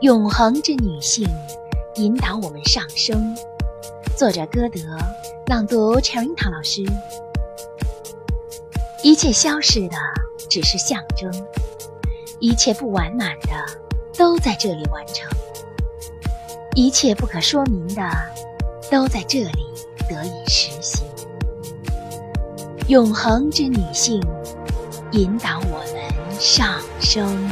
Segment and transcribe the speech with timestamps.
[0.00, 1.28] 永恒之女性，
[1.96, 3.36] 引导我们上升。
[4.16, 4.80] 作者：歌德，
[5.48, 6.82] 朗读：陈云堂老师。
[9.02, 9.96] 一切消逝的
[10.48, 11.30] 只是象征，
[12.38, 13.48] 一切不完满的
[14.16, 15.28] 都在这里完成，
[16.74, 18.02] 一切不可说明的
[18.90, 19.66] 都在这里
[20.08, 21.06] 得以实行。
[22.88, 24.18] 永恒之女性，
[25.12, 27.46] 引导我们上升。